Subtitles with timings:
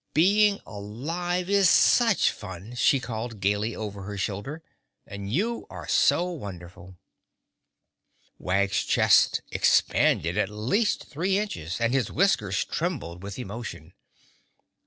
[0.15, 4.63] "Being alive is such fun!" she called gaily over her shoulder,
[5.05, 6.97] "and you are so wonderful!"
[8.39, 13.93] Wag's chest expanded at least three inches and his whiskers trembled with emotion.